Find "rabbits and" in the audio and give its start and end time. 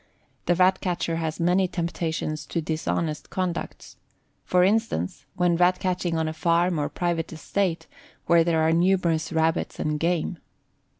9.31-9.99